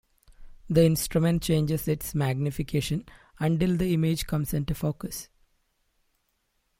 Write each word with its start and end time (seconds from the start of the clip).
The 0.67 0.83
instrument 0.83 1.43
changes 1.43 1.87
its 1.87 2.15
magnification 2.15 3.05
until 3.39 3.77
the 3.77 3.93
image 3.93 4.25
comes 4.25 4.51
into 4.51 4.73
focus. 4.73 5.29